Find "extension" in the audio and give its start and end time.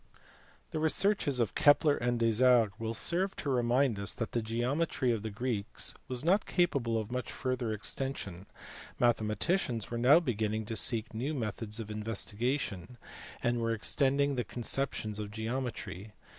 7.71-8.47